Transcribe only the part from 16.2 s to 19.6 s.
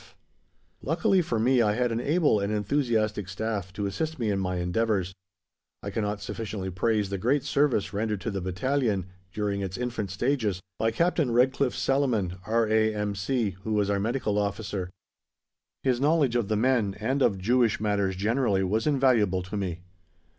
of the men and of Jewish matters generally was invaluable to